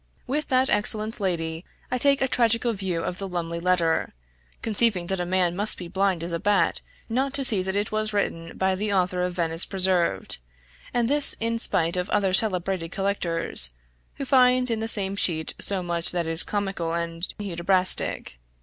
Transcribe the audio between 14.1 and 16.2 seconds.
who find in the same sheet so much